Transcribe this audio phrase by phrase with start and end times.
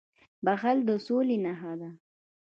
[0.45, 1.89] •بښل د سولي نښه ده.